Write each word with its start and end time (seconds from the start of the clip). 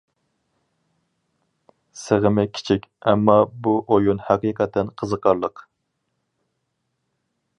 سىغىمى 2.03 2.45
كىچىك 2.59 2.87
ئەمما 3.11 3.35
بۇ 3.67 3.75
ئويۇن 3.97 4.25
ھەقىقەتەن 4.31 4.91
قىزىقارلىق. 5.03 5.65